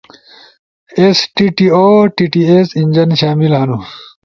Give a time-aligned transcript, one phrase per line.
[0.97, 3.79] ایس ٹی ٹی اؤ ٹی ٹی ایس انجن شامل ہنو۔